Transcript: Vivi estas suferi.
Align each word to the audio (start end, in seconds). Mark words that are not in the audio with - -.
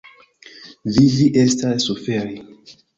Vivi 0.97 1.29
estas 1.45 1.89
suferi. 1.91 2.39